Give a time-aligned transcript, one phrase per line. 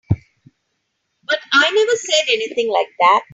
[1.23, 3.21] But I never said anything like that.